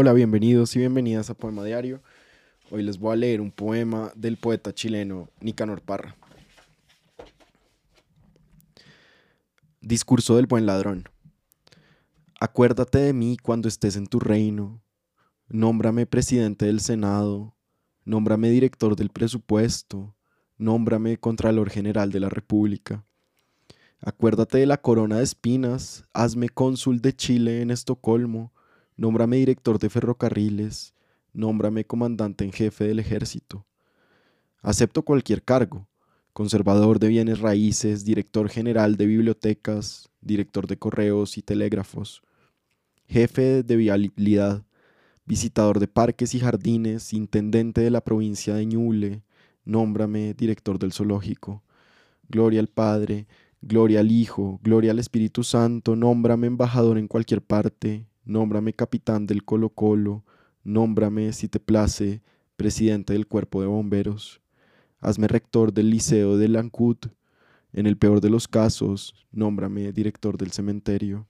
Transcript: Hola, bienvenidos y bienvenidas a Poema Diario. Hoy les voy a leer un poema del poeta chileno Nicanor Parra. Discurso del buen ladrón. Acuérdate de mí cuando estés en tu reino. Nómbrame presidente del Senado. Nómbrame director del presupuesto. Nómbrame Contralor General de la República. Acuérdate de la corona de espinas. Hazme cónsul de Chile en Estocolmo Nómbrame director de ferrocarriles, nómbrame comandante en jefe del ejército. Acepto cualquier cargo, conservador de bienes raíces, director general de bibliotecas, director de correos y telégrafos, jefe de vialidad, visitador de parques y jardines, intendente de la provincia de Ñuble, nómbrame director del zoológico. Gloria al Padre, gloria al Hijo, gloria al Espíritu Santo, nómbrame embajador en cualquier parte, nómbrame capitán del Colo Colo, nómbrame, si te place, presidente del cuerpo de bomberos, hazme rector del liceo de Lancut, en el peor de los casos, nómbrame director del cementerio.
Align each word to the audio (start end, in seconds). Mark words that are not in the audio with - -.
Hola, 0.00 0.12
bienvenidos 0.12 0.76
y 0.76 0.78
bienvenidas 0.78 1.28
a 1.28 1.34
Poema 1.34 1.64
Diario. 1.64 2.00
Hoy 2.70 2.84
les 2.84 3.00
voy 3.00 3.14
a 3.14 3.16
leer 3.16 3.40
un 3.40 3.50
poema 3.50 4.12
del 4.14 4.36
poeta 4.36 4.72
chileno 4.72 5.28
Nicanor 5.40 5.82
Parra. 5.82 6.16
Discurso 9.80 10.36
del 10.36 10.46
buen 10.46 10.66
ladrón. 10.66 11.08
Acuérdate 12.38 12.98
de 12.98 13.12
mí 13.12 13.38
cuando 13.42 13.66
estés 13.66 13.96
en 13.96 14.06
tu 14.06 14.20
reino. 14.20 14.80
Nómbrame 15.48 16.06
presidente 16.06 16.66
del 16.66 16.78
Senado. 16.78 17.56
Nómbrame 18.04 18.50
director 18.50 18.94
del 18.94 19.08
presupuesto. 19.08 20.14
Nómbrame 20.58 21.16
Contralor 21.16 21.70
General 21.70 22.12
de 22.12 22.20
la 22.20 22.28
República. 22.28 23.04
Acuérdate 24.00 24.58
de 24.58 24.66
la 24.66 24.80
corona 24.80 25.16
de 25.16 25.24
espinas. 25.24 26.04
Hazme 26.12 26.50
cónsul 26.50 27.00
de 27.00 27.16
Chile 27.16 27.62
en 27.62 27.72
Estocolmo 27.72 28.52
Nómbrame 28.98 29.36
director 29.36 29.78
de 29.78 29.88
ferrocarriles, 29.88 30.92
nómbrame 31.32 31.84
comandante 31.84 32.44
en 32.44 32.50
jefe 32.50 32.82
del 32.82 32.98
ejército. 32.98 33.64
Acepto 34.60 35.02
cualquier 35.02 35.44
cargo, 35.44 35.86
conservador 36.32 36.98
de 36.98 37.06
bienes 37.06 37.38
raíces, 37.38 38.04
director 38.04 38.48
general 38.48 38.96
de 38.96 39.06
bibliotecas, 39.06 40.10
director 40.20 40.66
de 40.66 40.78
correos 40.78 41.38
y 41.38 41.42
telégrafos, 41.42 42.22
jefe 43.06 43.62
de 43.62 43.76
vialidad, 43.76 44.64
visitador 45.26 45.78
de 45.78 45.86
parques 45.86 46.34
y 46.34 46.40
jardines, 46.40 47.12
intendente 47.12 47.80
de 47.80 47.92
la 47.92 48.00
provincia 48.00 48.56
de 48.56 48.66
Ñuble, 48.66 49.22
nómbrame 49.64 50.34
director 50.34 50.76
del 50.76 50.92
zoológico. 50.92 51.62
Gloria 52.28 52.58
al 52.58 52.68
Padre, 52.68 53.28
gloria 53.62 54.00
al 54.00 54.10
Hijo, 54.10 54.58
gloria 54.64 54.90
al 54.90 54.98
Espíritu 54.98 55.44
Santo, 55.44 55.94
nómbrame 55.94 56.48
embajador 56.48 56.98
en 56.98 57.06
cualquier 57.06 57.42
parte, 57.42 58.08
nómbrame 58.28 58.74
capitán 58.74 59.26
del 59.26 59.42
Colo 59.42 59.70
Colo, 59.70 60.24
nómbrame, 60.62 61.32
si 61.32 61.48
te 61.48 61.58
place, 61.58 62.22
presidente 62.56 63.14
del 63.14 63.26
cuerpo 63.26 63.60
de 63.62 63.66
bomberos, 63.66 64.40
hazme 65.00 65.26
rector 65.26 65.72
del 65.72 65.90
liceo 65.90 66.36
de 66.36 66.48
Lancut, 66.48 67.06
en 67.72 67.86
el 67.86 67.96
peor 67.96 68.20
de 68.20 68.30
los 68.30 68.46
casos, 68.46 69.14
nómbrame 69.32 69.92
director 69.92 70.36
del 70.36 70.52
cementerio. 70.52 71.26